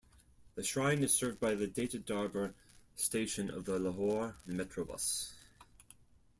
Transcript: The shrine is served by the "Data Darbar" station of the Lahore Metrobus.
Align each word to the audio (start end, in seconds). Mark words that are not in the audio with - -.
The 0.55 0.63
shrine 0.63 1.03
is 1.03 1.13
served 1.13 1.39
by 1.39 1.53
the 1.53 1.67
"Data 1.67 1.99
Darbar" 1.99 2.55
station 2.95 3.51
of 3.51 3.65
the 3.65 3.77
Lahore 3.77 4.35
Metrobus. 4.47 5.35